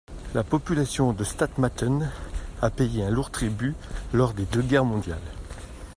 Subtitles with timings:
[0.33, 2.09] La population de Statmatten
[2.63, 3.75] a payé un lourd tribut
[4.13, 5.19] lors des deux guerres mondiales.